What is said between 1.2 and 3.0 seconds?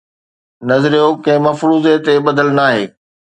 ڪنهن مفروضي تي ٻڌل ناهي